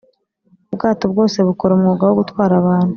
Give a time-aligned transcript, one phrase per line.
[0.71, 2.89] ubwato bwose bukora umwuga wo gutwara abantu